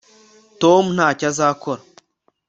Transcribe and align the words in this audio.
tom 0.61 0.83
ntacyo 0.95 1.25
azakora 1.31 1.81